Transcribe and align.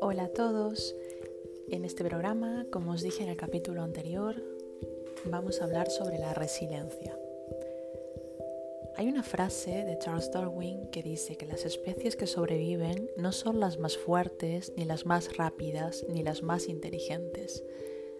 Hola 0.00 0.24
a 0.24 0.28
todos. 0.28 0.94
En 1.70 1.84
este 1.84 2.04
programa, 2.04 2.66
como 2.70 2.92
os 2.92 3.02
dije 3.02 3.22
en 3.22 3.30
el 3.30 3.36
capítulo 3.36 3.82
anterior, 3.82 4.42
vamos 5.24 5.60
a 5.60 5.64
hablar 5.64 5.90
sobre 5.90 6.18
la 6.18 6.34
resiliencia. 6.34 7.18
Hay 8.96 9.08
una 9.08 9.22
frase 9.22 9.84
de 9.84 9.98
Charles 9.98 10.30
Darwin 10.32 10.90
que 10.90 11.02
dice 11.02 11.36
que 11.36 11.46
las 11.46 11.64
especies 11.64 12.16
que 12.16 12.26
sobreviven 12.26 13.10
no 13.16 13.32
son 13.32 13.60
las 13.60 13.78
más 13.78 13.96
fuertes, 13.96 14.72
ni 14.76 14.84
las 14.84 15.06
más 15.06 15.36
rápidas, 15.36 16.04
ni 16.08 16.22
las 16.22 16.42
más 16.42 16.68
inteligentes, 16.68 17.64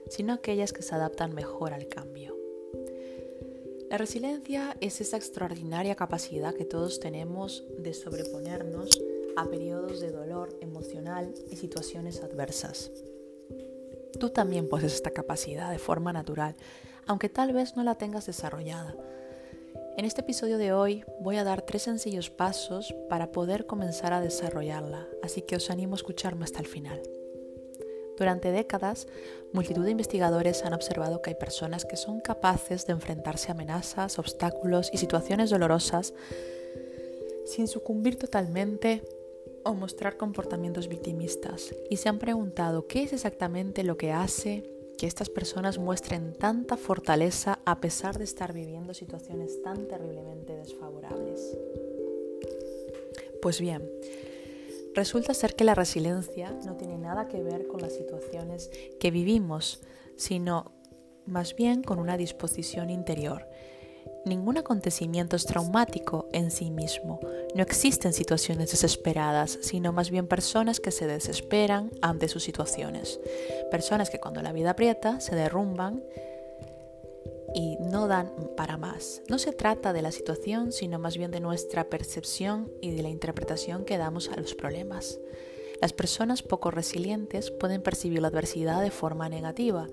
sino 0.09 0.33
aquellas 0.33 0.73
que 0.73 0.83
se 0.83 0.95
adaptan 0.95 1.35
mejor 1.35 1.75
al 1.75 1.89
cambio. 1.89 2.38
La 3.91 3.98
resiliencia 3.98 4.77
es 4.80 5.00
esa 5.00 5.16
extraordinaria 5.16 5.95
capacidad 5.95 6.55
que 6.55 6.64
todos 6.64 7.00
tenemos 7.00 7.64
de 7.79 7.95
sobreponernos 7.95 8.91
a 9.37 9.47
periodos 9.47 10.01
de 10.01 10.11
dolor 10.11 10.56
emocional 10.61 11.34
y 11.51 11.56
situaciones 11.56 12.23
adversas. 12.23 12.91
Tú 14.19 14.30
también 14.30 14.69
posees 14.69 14.95
esta 14.95 15.12
capacidad 15.12 15.70
de 15.70 15.78
forma 15.78 16.12
natural, 16.12 16.56
aunque 17.06 17.28
tal 17.28 17.52
vez 17.52 17.77
no 17.77 17.83
la 17.83 17.95
tengas 17.95 18.27
desarrollada 18.27 18.95
en 19.98 20.05
este 20.05 20.20
episodio 20.20 20.59
de 20.59 20.73
hoy 20.73 21.05
voy 21.19 21.39
a 21.39 21.45
dar 21.45 21.62
tres 21.62 21.83
sencillos 21.83 22.30
pasos 22.30 22.95
para 23.09 23.33
poder 23.33 23.66
comenzar 23.66 24.12
a 24.12 24.20
desarrollarla, 24.20 25.09
así 25.25 25.42
que 25.42 25.56
os 25.56 25.70
animo 25.70 25.95
a 25.95 25.97
escucharme 25.97 26.45
hasta 26.45 26.61
el 26.61 26.69
final. 26.69 27.02
Durante 28.18 28.50
décadas, 28.50 29.06
multitud 29.52 29.84
de 29.84 29.92
investigadores 29.92 30.64
han 30.64 30.74
observado 30.74 31.22
que 31.22 31.30
hay 31.30 31.36
personas 31.36 31.84
que 31.84 31.96
son 31.96 32.20
capaces 32.20 32.86
de 32.86 32.92
enfrentarse 32.92 33.48
a 33.48 33.54
amenazas, 33.54 34.18
obstáculos 34.18 34.91
y 34.92 34.98
situaciones 34.98 35.50
dolorosas 35.50 36.14
sin 37.46 37.68
sucumbir 37.68 38.18
totalmente 38.18 39.02
o 39.64 39.74
mostrar 39.74 40.16
comportamientos 40.16 40.88
victimistas, 40.88 41.75
y 41.88 41.97
se 41.97 42.08
han 42.08 42.19
preguntado 42.19 42.86
qué 42.86 43.02
es 43.02 43.12
exactamente 43.12 43.83
lo 43.84 43.97
que 43.97 44.12
hace 44.12 44.64
que 44.98 45.06
estas 45.06 45.30
personas 45.30 45.78
muestren 45.78 46.32
tanta 46.32 46.77
fortaleza 46.77 47.60
a 47.64 47.80
pesar 47.80 48.19
de 48.19 48.25
estar 48.25 48.53
viviendo 48.53 48.94
situaciones 48.94 49.62
tan 49.62 49.86
terriblemente 49.86 50.56
desfavorables. 50.56 51.56
Pues 53.41 53.60
bien, 53.60 53.88
resulta 54.94 55.34
ser 55.34 55.55
que 55.55 55.64
la 55.64 55.75
resiliencia 55.75 56.50
no 56.64 56.77
tiene 56.77 56.98
nada 56.98 57.28
que 57.28 57.42
ver 57.42 57.67
con 57.67 57.81
las 57.81 57.94
situaciones 57.94 58.70
que 59.00 59.11
vivimos, 59.11 59.81
sino 60.17 60.72
más 61.27 61.55
bien 61.55 61.83
con 61.83 61.98
una 61.98 62.17
disposición 62.17 62.91
interior 62.91 63.47
Ningún 64.25 64.59
acontecimiento 64.59 65.36
es 65.36 65.47
traumático 65.47 66.28
en 66.33 66.50
sí 66.50 66.70
mismo. 66.70 67.20
No 67.55 67.62
existen 67.62 68.12
situaciones 68.12 68.70
desesperadas, 68.70 69.59
sino 69.62 69.92
más 69.92 70.11
bien 70.11 70.27
personas 70.27 70.81
que 70.81 70.91
se 70.91 71.06
desesperan 71.06 71.91
ante 72.03 72.28
sus 72.28 72.42
situaciones. 72.42 73.20
Personas 73.70 74.11
que 74.11 74.19
cuando 74.19 74.42
la 74.42 74.53
vida 74.53 74.70
aprieta 74.70 75.20
se 75.20 75.34
derrumban 75.34 76.03
y 77.54 77.77
no 77.80 78.08
dan 78.08 78.32
para 78.56 78.77
más. 78.77 79.22
No 79.28 79.38
se 79.38 79.52
trata 79.52 79.92
de 79.92 80.02
la 80.02 80.12
situación, 80.12 80.72
sino 80.72 80.98
más 80.98 81.16
bien 81.16 81.30
de 81.30 81.41
nuestra 81.41 81.88
percepción 81.88 82.70
y 82.80 82.92
de 82.92 83.02
la 83.02 83.08
interpretación 83.08 83.84
que 83.84 83.98
damos 83.98 84.28
a 84.28 84.36
los 84.36 84.54
problemas. 84.54 85.20
Las 85.80 85.92
personas 85.92 86.42
poco 86.42 86.70
resilientes 86.70 87.50
pueden 87.50 87.82
percibir 87.82 88.20
la 88.20 88.28
adversidad 88.28 88.82
de 88.82 88.91
forma 88.91 89.28
negativa, 89.28 89.86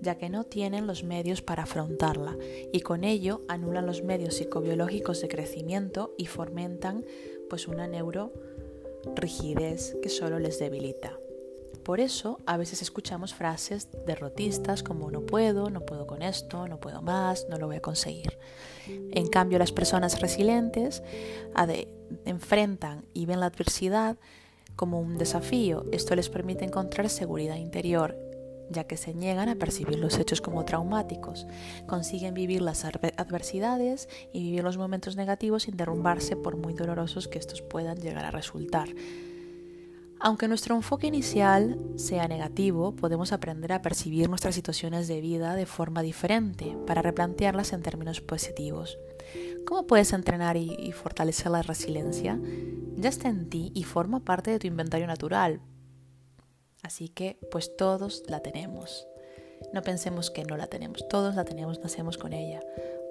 ya 0.00 0.16
que 0.16 0.30
no 0.30 0.44
tienen 0.44 0.86
los 0.86 1.04
medios 1.04 1.42
para 1.42 1.64
afrontarla 1.64 2.36
y 2.72 2.80
con 2.80 3.04
ello 3.04 3.42
anulan 3.48 3.86
los 3.86 4.02
medios 4.02 4.34
psicobiológicos 4.34 5.20
de 5.20 5.28
crecimiento 5.28 6.14
y 6.18 6.26
fomentan 6.26 7.04
pues 7.48 7.68
una 7.68 7.86
neurorigidez 7.86 9.96
que 10.02 10.08
solo 10.08 10.38
les 10.38 10.58
debilita. 10.58 11.18
Por 11.86 12.00
eso 12.00 12.40
a 12.46 12.56
veces 12.56 12.82
escuchamos 12.82 13.32
frases 13.32 13.88
derrotistas 14.08 14.82
como 14.82 15.08
no 15.12 15.20
puedo, 15.20 15.70
no 15.70 15.82
puedo 15.86 16.04
con 16.08 16.20
esto, 16.20 16.66
no 16.66 16.80
puedo 16.80 17.00
más, 17.00 17.46
no 17.48 17.58
lo 17.58 17.68
voy 17.68 17.76
a 17.76 17.80
conseguir. 17.80 18.40
En 18.88 19.28
cambio, 19.28 19.60
las 19.60 19.70
personas 19.70 20.20
resilientes 20.20 21.04
enfrentan 22.24 23.04
y 23.14 23.26
ven 23.26 23.38
la 23.38 23.46
adversidad 23.46 24.16
como 24.74 24.98
un 24.98 25.16
desafío. 25.16 25.84
Esto 25.92 26.16
les 26.16 26.28
permite 26.28 26.64
encontrar 26.64 27.08
seguridad 27.08 27.54
interior 27.54 28.18
ya 28.68 28.82
que 28.82 28.96
se 28.96 29.14
niegan 29.14 29.48
a 29.48 29.54
percibir 29.54 30.00
los 30.00 30.18
hechos 30.18 30.40
como 30.40 30.64
traumáticos, 30.64 31.46
consiguen 31.86 32.34
vivir 32.34 32.62
las 32.62 32.84
adversidades 32.84 34.08
y 34.32 34.42
vivir 34.42 34.64
los 34.64 34.76
momentos 34.76 35.14
negativos 35.14 35.62
sin 35.62 35.76
derrumbarse 35.76 36.34
por 36.34 36.56
muy 36.56 36.74
dolorosos 36.74 37.28
que 37.28 37.38
estos 37.38 37.62
puedan 37.62 38.00
llegar 38.00 38.24
a 38.24 38.32
resultar. 38.32 38.88
Aunque 40.26 40.48
nuestro 40.48 40.74
enfoque 40.74 41.06
inicial 41.06 41.78
sea 41.94 42.26
negativo, 42.26 42.96
podemos 42.96 43.30
aprender 43.32 43.72
a 43.72 43.80
percibir 43.80 44.28
nuestras 44.28 44.56
situaciones 44.56 45.06
de 45.06 45.20
vida 45.20 45.54
de 45.54 45.66
forma 45.66 46.02
diferente 46.02 46.76
para 46.84 47.00
replantearlas 47.00 47.72
en 47.72 47.82
términos 47.82 48.20
positivos. 48.20 48.98
¿Cómo 49.68 49.86
puedes 49.86 50.12
entrenar 50.12 50.56
y 50.56 50.90
fortalecer 50.90 51.52
la 51.52 51.62
resiliencia? 51.62 52.40
Ya 52.96 53.08
está 53.08 53.28
en 53.28 53.48
ti 53.48 53.70
y 53.72 53.84
forma 53.84 54.18
parte 54.18 54.50
de 54.50 54.58
tu 54.58 54.66
inventario 54.66 55.06
natural, 55.06 55.60
Así 56.82 57.08
que 57.08 57.36
pues 57.50 57.76
todos 57.76 58.22
la 58.28 58.40
tenemos. 58.40 59.08
No 59.72 59.82
pensemos 59.82 60.30
que 60.30 60.44
no 60.44 60.56
la 60.56 60.68
tenemos, 60.68 61.08
todos 61.08 61.34
la 61.34 61.44
tenemos, 61.44 61.80
nacemos 61.80 62.16
con 62.16 62.32
ella. 62.32 62.60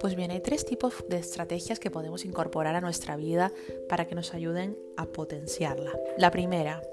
Pues 0.05 0.15
bien, 0.15 0.29
hay 0.29 0.39
tres 0.39 0.65
tipos 0.65 0.93
de 1.09 1.17
estrategias 1.17 1.79
que 1.79 1.89
podemos 1.89 2.25
incorporar 2.25 2.75
a 2.75 2.79
nuestra 2.79 3.15
vida 3.15 3.51
para 3.89 4.05
que 4.05 4.13
nos 4.13 4.35
ayuden 4.35 4.77
a 4.97 5.07
potenciarla. 5.07 5.93
La 6.19 6.29
primera 6.29 6.83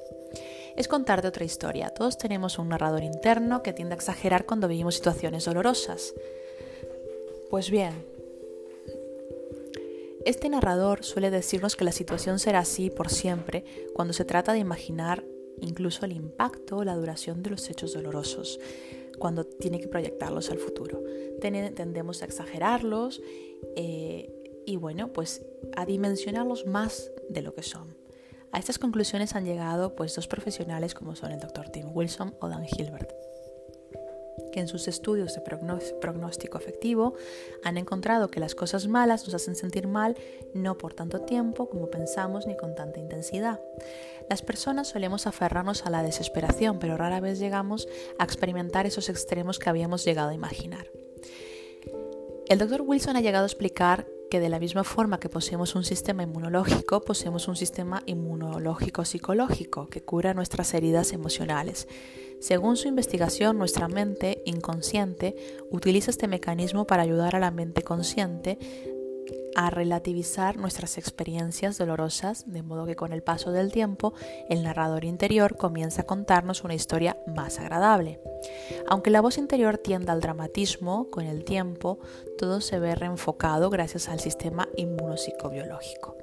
es 0.79 0.89
contarte 0.89 1.29
otra 1.29 1.45
historia. 1.45 1.91
Todos 1.91 2.17
tenemos 2.17 2.59
un 2.59 2.71
narrador 2.71 3.03
interno 3.03 3.63
que 3.63 3.75
tiende 3.75 3.93
a 3.93 3.97
exagerar 3.97 4.47
cuando 4.47 4.67
vivimos 4.67 4.95
situaciones 4.95 5.45
dolorosas. 5.45 6.15
Pues 7.51 7.71
bien, 7.71 8.03
este 10.25 10.49
narrador 10.49 11.05
suele 11.05 11.31
decirnos 11.31 11.77
que 11.77 11.85
la 11.85 11.93
situación 11.93 12.39
será 12.39 12.61
así 12.61 12.89
por 12.89 13.11
siempre 13.11 13.63
cuando 13.93 14.15
se 14.15 14.25
trata 14.25 14.55
de 14.55 14.61
imaginar 14.61 15.23
incluso 15.61 16.07
el 16.07 16.13
impacto 16.13 16.79
o 16.79 16.85
la 16.85 16.97
duración 16.97 17.43
de 17.43 17.51
los 17.51 17.69
hechos 17.69 17.93
dolorosos 17.93 18.59
cuando 19.19 19.45
tiene 19.45 19.81
que 19.81 19.89
proyectarlos 19.89 20.51
al 20.51 20.59
futuro. 20.59 21.03
Tendemos 21.41 22.23
a 22.23 22.25
exagerarlos 22.25 23.21
eh, 23.77 24.33
y 24.67 24.77
bueno, 24.77 25.13
pues 25.13 25.45
a 25.77 25.87
dimensionarlos 25.87 26.67
más 26.67 27.11
de 27.29 27.43
lo 27.43 27.55
que 27.55 27.63
son. 27.63 27.97
A 28.53 28.59
estas 28.59 28.79
conclusiones 28.79 29.35
han 29.35 29.45
llegado 29.45 29.97
pues 29.97 30.15
dos 30.15 30.29
profesionales 30.29 30.95
como 30.95 31.17
son 31.17 31.33
el 31.33 31.41
Dr. 31.41 31.71
Tim 31.71 31.87
Wilson 31.93 32.37
o 32.41 32.49
Dan 32.49 32.67
Hilbert 32.67 33.13
que 34.53 34.61
en 34.61 34.69
sus 34.69 34.87
estudios 34.87 35.35
de 35.35 35.41
pronóstico 36.01 36.59
efectivo 36.59 37.15
han 37.65 37.77
encontrado 37.77 38.29
que 38.29 38.39
las 38.39 38.55
cosas 38.55 38.87
malas 38.87 39.25
nos 39.25 39.35
hacen 39.35 39.57
sentir 39.57 39.89
mal 39.89 40.17
no 40.55 40.79
por 40.79 40.95
tanto 40.95 41.23
tiempo 41.23 41.69
como 41.69 41.91
pensamos 41.91 42.47
ni 42.47 42.57
con 42.57 42.77
tanta 42.77 43.01
intensidad. 43.01 43.61
Las 44.31 44.43
personas 44.43 44.89
solemos 44.89 45.27
aferrarnos 45.27 45.85
a 45.85 45.91
la 45.91 46.05
desesperación, 46.05 46.79
pero 46.79 46.97
rara 46.97 47.19
vez 47.19 47.41
llegamos 47.41 47.89
a 48.19 48.25
experimentar 48.25 48.87
esos 48.87 49.09
extremos 49.09 49.59
que 49.59 49.69
habíamos 49.69 50.05
llegado 50.05 50.31
a 50.31 50.35
imaginar. 50.35 50.87
El 52.49 52.59
doctor 52.59 52.83
Wilson 52.83 53.17
ha 53.17 53.21
llegado 53.21 53.45
a 53.45 53.47
explicar 53.47 54.07
que 54.31 54.41
de 54.41 54.49
la 54.49 54.59
misma 54.59 54.85
forma 54.85 55.21
que 55.21 55.29
poseemos 55.29 55.75
un 55.75 55.85
sistema 55.85 56.23
inmunológico, 56.23 57.03
poseemos 57.03 57.49
un 57.49 57.57
sistema 57.57 58.03
inmunológico 58.07 59.05
psicológico 59.05 59.89
que 59.89 60.03
cura 60.03 60.33
nuestras 60.33 60.73
heridas 60.73 61.13
emocionales. 61.13 61.87
Según 62.43 62.77
su 62.77 62.89
investigación, 62.89 63.57
nuestra 63.57 63.87
mente 63.87 64.43
inconsciente 64.47 65.37
utiliza 65.71 66.11
este 66.11 66.27
mecanismo 66.27 66.89
para 66.89 67.05
ayudar 67.05 67.37
a 67.37 67.39
la 67.39 67.53
mente 67.53 67.83
consciente 67.83 68.59
a 69.55 69.71
relativizar 69.71 70.57
nuestras 70.57 70.99
experiencias 70.99 71.79
dolorosas, 71.79 72.51
de 72.51 72.65
modo 72.65 72.85
que 72.85 72.97
con 72.97 73.13
el 73.13 73.23
paso 73.23 73.53
del 73.53 73.71
tiempo 73.71 74.13
el 74.49 74.65
narrador 74.65 75.05
interior 75.05 75.57
comienza 75.57 76.03
a 76.03 76.07
contarnos 76.07 76.65
una 76.65 76.75
historia 76.75 77.17
más 77.29 77.61
agradable. 77.61 78.19
Aunque 78.89 79.11
la 79.11 79.21
voz 79.21 79.39
interior 79.39 79.79
tienda 79.79 80.13
al 80.13 80.21
dramatismo, 80.21 81.11
con 81.11 81.27
el 81.27 81.45
tiempo 81.45 82.01
todo 82.39 82.61
se 82.61 82.81
ve 82.81 82.97
reenfocado 82.97 83.71
gracias 83.71 84.09
al 84.09 84.19
sistema 84.19 84.69
inmunopsicobiológico. 84.77 86.17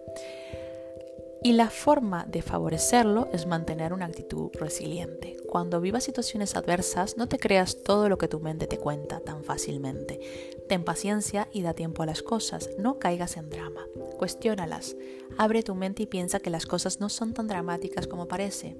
Y 1.41 1.53
la 1.53 1.69
forma 1.69 2.25
de 2.25 2.41
favorecerlo 2.41 3.29
es 3.31 3.47
mantener 3.47 3.93
una 3.93 4.05
actitud 4.05 4.49
resiliente. 4.53 5.37
Cuando 5.47 5.79
vivas 5.79 6.03
situaciones 6.03 6.55
adversas, 6.57 7.15
no 7.15 7.29
te 7.29 7.39
creas 7.39 7.81
todo 7.81 8.09
lo 8.09 8.17
que 8.17 8.27
tu 8.27 8.41
mente 8.41 8.67
te 8.67 8.77
cuenta 8.77 9.21
tan 9.21 9.45
fácilmente. 9.45 10.19
Ten 10.67 10.83
paciencia 10.83 11.47
y 11.53 11.61
da 11.61 11.73
tiempo 11.73 12.03
a 12.03 12.05
las 12.05 12.23
cosas, 12.23 12.69
no 12.77 12.99
caigas 12.99 13.37
en 13.37 13.49
drama. 13.49 13.87
Cuestiónalas, 14.17 14.97
abre 15.37 15.63
tu 15.63 15.75
mente 15.75 16.03
y 16.03 16.07
piensa 16.07 16.41
que 16.41 16.49
las 16.49 16.65
cosas 16.65 16.99
no 16.99 17.07
son 17.07 17.33
tan 17.33 17.47
dramáticas 17.47 18.05
como 18.05 18.27
parece. 18.27 18.75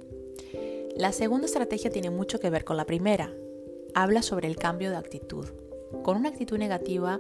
La 0.97 1.13
segunda 1.13 1.45
estrategia 1.45 1.91
tiene 1.91 2.09
mucho 2.09 2.41
que 2.41 2.49
ver 2.49 2.65
con 2.65 2.75
la 2.75 2.85
primera. 2.85 3.33
Habla 3.93 4.21
sobre 4.21 4.49
el 4.49 4.57
cambio 4.57 4.89
de 4.89 4.97
actitud. 4.97 5.47
Con 6.03 6.17
una 6.17 6.29
actitud 6.29 6.57
negativa, 6.57 7.19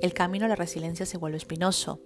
el 0.00 0.12
camino 0.12 0.44
a 0.44 0.48
la 0.48 0.56
resiliencia 0.56 1.06
se 1.06 1.18
vuelve 1.18 1.38
espinoso. 1.38 2.00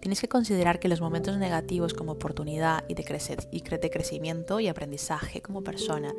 Tienes 0.00 0.20
que 0.20 0.28
considerar 0.28 0.80
que 0.80 0.88
los 0.88 1.00
momentos 1.00 1.38
negativos 1.38 1.94
como 1.94 2.12
oportunidad 2.12 2.84
y 2.88 2.94
de, 2.94 3.90
crecimiento 3.90 4.60
y 4.60 4.68
aprendizaje 4.68 5.40
como 5.40 5.62
persona, 5.62 6.14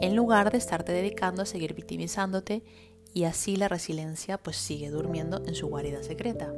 en 0.00 0.16
lugar 0.16 0.52
de 0.52 0.58
estarte 0.58 0.92
dedicando 0.92 1.42
a 1.42 1.46
seguir 1.46 1.74
victimizándote 1.74 2.62
y 3.14 3.24
así 3.24 3.56
la 3.56 3.68
resiliencia 3.68 4.38
pues 4.38 4.56
sigue 4.56 4.90
durmiendo 4.90 5.42
en 5.46 5.54
su 5.54 5.68
guarida 5.68 6.02
secreta. 6.02 6.52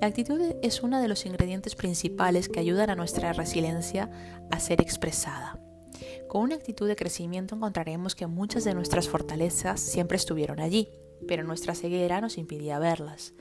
La 0.00 0.08
actitud 0.08 0.40
es 0.62 0.82
uno 0.82 1.00
de 1.00 1.08
los 1.08 1.24
ingredientes 1.24 1.74
principales 1.76 2.48
que 2.48 2.60
ayudan 2.60 2.90
a 2.90 2.96
nuestra 2.96 3.32
resiliencia 3.32 4.10
a 4.50 4.60
ser 4.60 4.80
expresada. 4.80 5.60
Con 6.28 6.42
una 6.42 6.56
actitud 6.56 6.88
de 6.88 6.96
crecimiento 6.96 7.54
encontraremos 7.54 8.14
que 8.14 8.26
muchas 8.26 8.64
de 8.64 8.74
nuestras 8.74 9.08
fortalezas 9.08 9.80
siempre 9.80 10.16
estuvieron 10.16 10.58
allí, 10.58 10.88
pero 11.26 11.44
nuestra 11.44 11.74
ceguera 11.74 12.20
nos 12.20 12.38
impidía 12.38 12.78
verlas. 12.78 13.34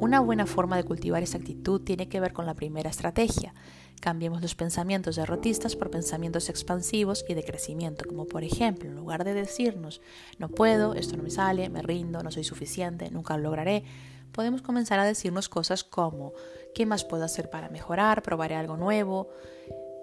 Una 0.00 0.20
buena 0.20 0.46
forma 0.46 0.76
de 0.76 0.84
cultivar 0.84 1.22
esa 1.22 1.38
actitud 1.38 1.80
tiene 1.80 2.08
que 2.08 2.20
ver 2.20 2.32
con 2.32 2.46
la 2.46 2.54
primera 2.54 2.90
estrategia. 2.90 3.54
Cambiemos 4.00 4.42
los 4.42 4.54
pensamientos 4.54 5.16
derrotistas 5.16 5.76
por 5.76 5.90
pensamientos 5.90 6.48
expansivos 6.48 7.24
y 7.28 7.34
de 7.34 7.44
crecimiento, 7.44 8.04
como 8.04 8.26
por 8.26 8.42
ejemplo, 8.42 8.88
en 8.88 8.96
lugar 8.96 9.24
de 9.24 9.32
decirnos 9.32 10.00
no 10.38 10.48
puedo, 10.48 10.94
esto 10.94 11.16
no 11.16 11.22
me 11.22 11.30
sale, 11.30 11.68
me 11.68 11.82
rindo, 11.82 12.22
no 12.22 12.32
soy 12.32 12.42
suficiente, 12.42 13.10
nunca 13.10 13.36
lo 13.36 13.44
lograré, 13.44 13.84
podemos 14.32 14.60
comenzar 14.60 14.98
a 14.98 15.04
decirnos 15.04 15.48
cosas 15.48 15.84
como 15.84 16.32
¿qué 16.74 16.84
más 16.84 17.04
puedo 17.04 17.24
hacer 17.24 17.48
para 17.48 17.68
mejorar? 17.68 18.22
Probaré 18.22 18.56
algo 18.56 18.76
nuevo. 18.76 19.28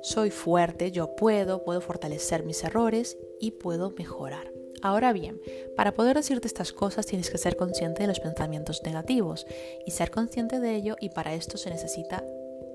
Soy 0.02 0.32
fuerte, 0.32 0.92
yo 0.92 1.16
puedo, 1.16 1.66
puedo 1.66 1.82
fortalecer 1.82 2.46
mis 2.46 2.64
errores 2.64 3.18
y 3.42 3.52
puedo 3.52 3.92
mejorar. 3.92 4.59
Ahora 4.82 5.14
bien, 5.14 5.42
para 5.76 5.94
poder 5.94 6.16
decirte 6.18 6.48
estas 6.48 6.74
cosas 6.74 7.06
tienes 7.06 7.30
que 7.30 7.38
ser 7.38 7.56
consciente 7.56 8.04
de 8.04 8.08
los 8.08 8.20
pensamientos 8.20 8.82
negativos 8.84 9.46
y 9.86 9.92
ser 9.92 10.12
consciente 10.12 10.60
de 10.60 10.76
ello 10.76 10.96
y 11.00 11.10
para 11.10 11.34
esto 11.34 11.58
se 11.58 11.70
necesita 11.70 12.24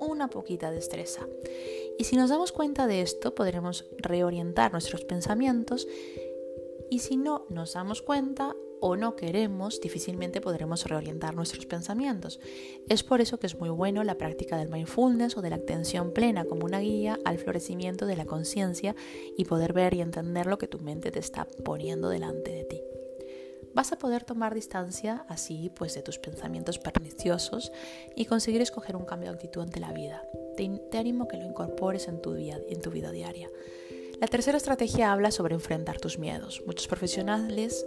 una 0.00 0.28
poquita 0.28 0.70
destreza. 0.70 1.26
Y 1.98 2.04
si 2.04 2.16
nos 2.16 2.30
damos 2.30 2.52
cuenta 2.52 2.86
de 2.86 3.02
esto 3.02 3.34
podremos 3.34 3.86
reorientar 3.98 4.72
nuestros 4.72 5.04
pensamientos 5.04 5.86
y 6.90 6.98
si 7.00 7.16
no 7.16 7.46
nos 7.48 7.74
damos 7.74 8.02
cuenta 8.02 8.54
o 8.80 8.96
no 8.96 9.16
queremos, 9.16 9.80
difícilmente 9.80 10.40
podremos 10.40 10.84
reorientar 10.84 11.34
nuestros 11.34 11.66
pensamientos. 11.66 12.40
Es 12.88 13.02
por 13.02 13.20
eso 13.20 13.38
que 13.38 13.46
es 13.46 13.58
muy 13.58 13.70
bueno 13.70 14.04
la 14.04 14.18
práctica 14.18 14.56
del 14.56 14.68
mindfulness 14.68 15.36
o 15.36 15.42
de 15.42 15.50
la 15.50 15.56
atención 15.56 16.12
plena 16.12 16.44
como 16.44 16.64
una 16.66 16.80
guía 16.80 17.18
al 17.24 17.38
florecimiento 17.38 18.06
de 18.06 18.16
la 18.16 18.26
conciencia 18.26 18.94
y 19.36 19.44
poder 19.44 19.72
ver 19.72 19.94
y 19.94 20.00
entender 20.00 20.46
lo 20.46 20.58
que 20.58 20.68
tu 20.68 20.78
mente 20.78 21.10
te 21.10 21.18
está 21.18 21.46
poniendo 21.64 22.08
delante 22.08 22.50
de 22.50 22.64
ti. 22.64 22.82
Vas 23.74 23.90
a 23.90 23.98
poder 23.98 24.22
tomar 24.22 24.54
distancia 24.54 25.26
así 25.28 25.70
pues 25.74 25.94
de 25.94 26.02
tus 26.02 26.18
pensamientos 26.18 26.78
perniciosos 26.78 27.72
y 28.14 28.26
conseguir 28.26 28.60
escoger 28.60 28.94
un 28.94 29.04
cambio 29.04 29.30
de 29.30 29.34
actitud 29.34 29.62
ante 29.62 29.80
la 29.80 29.92
vida. 29.92 30.22
Te, 30.56 30.68
te 30.90 30.98
animo 30.98 31.24
a 31.24 31.28
que 31.28 31.38
lo 31.38 31.44
incorpores 31.44 32.06
en 32.06 32.22
tu, 32.22 32.34
día, 32.34 32.60
en 32.68 32.80
tu 32.80 32.90
vida 32.90 33.10
diaria. 33.10 33.50
La 34.20 34.28
tercera 34.28 34.56
estrategia 34.56 35.12
habla 35.12 35.32
sobre 35.32 35.54
enfrentar 35.54 35.98
tus 35.98 36.20
miedos. 36.20 36.62
Muchos 36.66 36.86
profesionales 36.86 37.84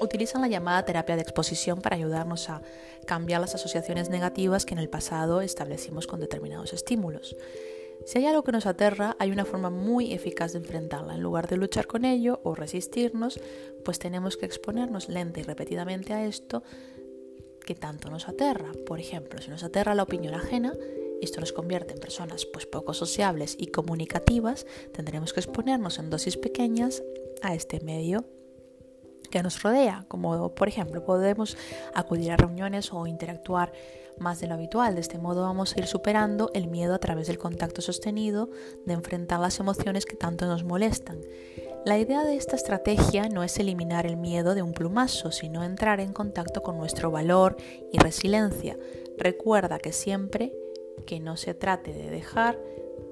utilizan 0.00 0.42
la 0.42 0.48
llamada 0.48 0.84
terapia 0.84 1.16
de 1.16 1.22
exposición 1.22 1.80
para 1.80 1.96
ayudarnos 1.96 2.48
a 2.50 2.62
cambiar 3.06 3.40
las 3.40 3.54
asociaciones 3.54 4.10
negativas 4.10 4.66
que 4.66 4.74
en 4.74 4.80
el 4.80 4.88
pasado 4.88 5.40
establecimos 5.40 6.06
con 6.06 6.20
determinados 6.20 6.72
estímulos. 6.72 7.36
Si 8.04 8.18
hay 8.18 8.26
algo 8.26 8.44
que 8.44 8.52
nos 8.52 8.66
aterra, 8.66 9.16
hay 9.18 9.30
una 9.30 9.44
forma 9.44 9.70
muy 9.70 10.12
eficaz 10.12 10.52
de 10.52 10.58
enfrentarla. 10.58 11.14
En 11.14 11.22
lugar 11.22 11.48
de 11.48 11.56
luchar 11.56 11.86
con 11.86 12.04
ello 12.04 12.40
o 12.44 12.54
resistirnos, 12.54 13.40
pues 13.84 13.98
tenemos 13.98 14.36
que 14.36 14.46
exponernos 14.46 15.08
lenta 15.08 15.40
y 15.40 15.42
repetidamente 15.42 16.12
a 16.12 16.24
esto 16.24 16.62
que 17.66 17.74
tanto 17.74 18.08
nos 18.08 18.28
aterra. 18.28 18.72
Por 18.86 19.00
ejemplo, 19.00 19.40
si 19.42 19.50
nos 19.50 19.62
aterra 19.62 19.94
la 19.94 20.04
opinión 20.04 20.34
ajena, 20.34 20.72
esto 21.20 21.40
nos 21.40 21.52
convierte 21.52 21.94
en 21.94 22.00
personas 22.00 22.46
pues 22.46 22.64
poco 22.64 22.94
sociables 22.94 23.56
y 23.58 23.66
comunicativas, 23.66 24.66
tendremos 24.92 25.32
que 25.32 25.40
exponernos 25.40 25.98
en 25.98 26.10
dosis 26.10 26.36
pequeñas 26.36 27.02
a 27.42 27.54
este 27.54 27.80
medio 27.80 28.24
que 29.30 29.42
nos 29.42 29.62
rodea, 29.62 30.04
como 30.08 30.54
por 30.54 30.68
ejemplo 30.68 31.04
podemos 31.04 31.56
acudir 31.94 32.32
a 32.32 32.36
reuniones 32.36 32.92
o 32.92 33.06
interactuar 33.06 33.72
más 34.18 34.40
de 34.40 34.48
lo 34.48 34.54
habitual. 34.54 34.94
De 34.94 35.00
este 35.00 35.18
modo 35.18 35.42
vamos 35.42 35.74
a 35.74 35.78
ir 35.78 35.86
superando 35.86 36.50
el 36.54 36.66
miedo 36.68 36.94
a 36.94 36.98
través 36.98 37.26
del 37.26 37.38
contacto 37.38 37.82
sostenido, 37.82 38.50
de 38.84 38.94
enfrentar 38.94 39.40
las 39.40 39.60
emociones 39.60 40.06
que 40.06 40.16
tanto 40.16 40.46
nos 40.46 40.64
molestan. 40.64 41.20
La 41.84 41.98
idea 41.98 42.24
de 42.24 42.36
esta 42.36 42.56
estrategia 42.56 43.28
no 43.28 43.42
es 43.42 43.58
eliminar 43.58 44.04
el 44.04 44.16
miedo 44.16 44.54
de 44.54 44.62
un 44.62 44.72
plumazo, 44.72 45.30
sino 45.30 45.64
entrar 45.64 46.00
en 46.00 46.12
contacto 46.12 46.62
con 46.62 46.76
nuestro 46.76 47.10
valor 47.10 47.56
y 47.92 47.98
resiliencia. 47.98 48.76
Recuerda 49.16 49.78
que 49.78 49.92
siempre 49.92 50.52
que 51.06 51.20
no 51.20 51.36
se 51.36 51.54
trate 51.54 51.92
de 51.92 52.10
dejar, 52.10 52.58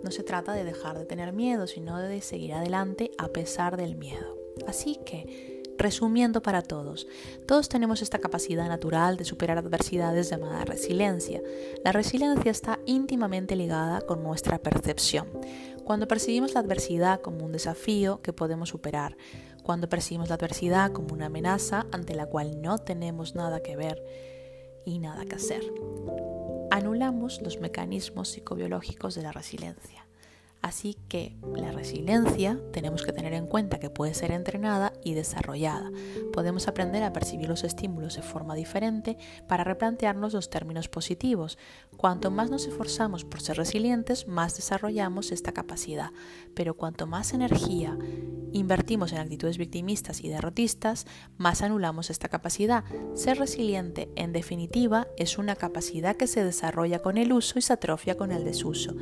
no 0.02 0.10
se 0.10 0.24
trata 0.24 0.52
de 0.52 0.64
dejar 0.64 0.98
de 0.98 1.06
tener 1.06 1.32
miedo, 1.32 1.66
sino 1.66 1.98
de 1.98 2.20
seguir 2.20 2.54
adelante 2.54 3.12
a 3.18 3.28
pesar 3.28 3.76
del 3.76 3.96
miedo. 3.96 4.36
Así 4.66 4.96
que 5.06 5.55
Resumiendo 5.78 6.42
para 6.42 6.62
todos, 6.62 7.06
todos 7.46 7.68
tenemos 7.68 8.00
esta 8.00 8.18
capacidad 8.18 8.66
natural 8.66 9.16
de 9.16 9.24
superar 9.24 9.58
adversidades 9.58 10.30
llamada 10.30 10.64
resiliencia. 10.64 11.42
La 11.84 11.92
resiliencia 11.92 12.50
está 12.50 12.78
íntimamente 12.86 13.56
ligada 13.56 14.00
con 14.00 14.22
nuestra 14.22 14.58
percepción. 14.58 15.28
Cuando 15.84 16.08
percibimos 16.08 16.54
la 16.54 16.60
adversidad 16.60 17.20
como 17.20 17.44
un 17.44 17.52
desafío 17.52 18.22
que 18.22 18.32
podemos 18.32 18.70
superar, 18.70 19.16
cuando 19.62 19.88
percibimos 19.88 20.28
la 20.30 20.36
adversidad 20.36 20.92
como 20.92 21.12
una 21.12 21.26
amenaza 21.26 21.86
ante 21.92 22.14
la 22.14 22.26
cual 22.26 22.62
no 22.62 22.78
tenemos 22.78 23.34
nada 23.34 23.60
que 23.60 23.76
ver 23.76 24.02
y 24.84 24.98
nada 24.98 25.26
que 25.26 25.34
hacer, 25.34 25.62
anulamos 26.70 27.42
los 27.42 27.60
mecanismos 27.60 28.28
psicobiológicos 28.30 29.14
de 29.14 29.22
la 29.22 29.32
resiliencia. 29.32 30.06
Así 30.66 30.96
que 31.08 31.36
la 31.54 31.70
resiliencia 31.70 32.58
tenemos 32.72 33.04
que 33.04 33.12
tener 33.12 33.34
en 33.34 33.46
cuenta 33.46 33.78
que 33.78 33.88
puede 33.88 34.14
ser 34.14 34.32
entrenada 34.32 34.92
y 35.04 35.14
desarrollada. 35.14 35.92
Podemos 36.32 36.66
aprender 36.66 37.04
a 37.04 37.12
percibir 37.12 37.48
los 37.48 37.62
estímulos 37.62 38.16
de 38.16 38.22
forma 38.22 38.56
diferente 38.56 39.16
para 39.46 39.62
replantearnos 39.62 40.32
los 40.32 40.50
términos 40.50 40.88
positivos. 40.88 41.56
Cuanto 41.96 42.32
más 42.32 42.50
nos 42.50 42.66
esforzamos 42.66 43.24
por 43.24 43.40
ser 43.40 43.58
resilientes, 43.58 44.26
más 44.26 44.56
desarrollamos 44.56 45.30
esta 45.30 45.52
capacidad. 45.52 46.10
Pero 46.56 46.74
cuanto 46.74 47.06
más 47.06 47.32
energía 47.32 47.96
invertimos 48.52 49.12
en 49.12 49.18
actitudes 49.18 49.58
victimistas 49.58 50.20
y 50.20 50.30
derrotistas, 50.30 51.06
más 51.36 51.62
anulamos 51.62 52.10
esta 52.10 52.28
capacidad. 52.28 52.82
Ser 53.14 53.38
resiliente, 53.38 54.10
en 54.16 54.32
definitiva, 54.32 55.06
es 55.16 55.38
una 55.38 55.54
capacidad 55.54 56.16
que 56.16 56.26
se 56.26 56.42
desarrolla 56.42 57.02
con 57.02 57.18
el 57.18 57.32
uso 57.32 57.56
y 57.60 57.62
se 57.62 57.72
atrofia 57.72 58.16
con 58.16 58.32
el 58.32 58.44
desuso. 58.44 58.96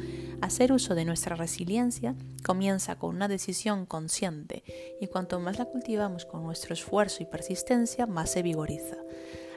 Hacer 0.44 0.73
uso 0.73 0.94
de 0.94 1.06
nuestra 1.06 1.36
resiliencia 1.36 2.15
comienza 2.44 2.98
con 2.98 3.17
una 3.17 3.29
decisión 3.29 3.86
consciente 3.86 4.63
y 5.01 5.06
cuanto 5.06 5.41
más 5.41 5.58
la 5.58 5.65
cultivamos 5.65 6.27
con 6.27 6.43
nuestro 6.43 6.74
esfuerzo 6.74 7.22
y 7.22 7.27
persistencia, 7.27 8.06
más 8.06 8.32
se 8.32 8.43
vigoriza. 8.43 8.98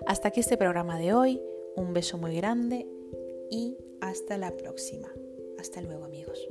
Hasta 0.05 0.29
aquí 0.29 0.39
este 0.39 0.55
programa 0.55 0.97
de 0.97 1.13
hoy. 1.13 1.41
Un 1.75 1.93
beso 1.93 2.17
muy 2.17 2.37
grande 2.37 2.87
y 3.51 3.75
hasta 3.99 4.37
la 4.37 4.55
próxima. 4.55 5.09
Hasta 5.59 5.81
luego 5.81 6.05
amigos. 6.05 6.47